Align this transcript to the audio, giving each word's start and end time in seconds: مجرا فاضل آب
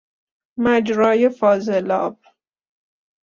مجرا 0.57 1.29
فاضل 1.29 1.91
آب 1.91 2.19